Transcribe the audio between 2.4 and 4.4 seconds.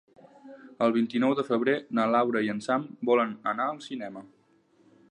i en Sam volen anar al cinema.